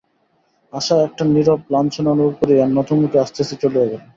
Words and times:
আশা 0.73 0.95
একটা 1.07 1.23
নীরব 1.25 1.61
লাঞ্ছনা 1.73 2.09
অনুভব 2.11 2.33
করিয়া 2.39 2.63
নতমুখে 2.69 3.17
আস্তে 3.23 3.39
আস্তে 3.43 3.55
চলিয়া 3.63 3.85
গেল। 3.85 4.01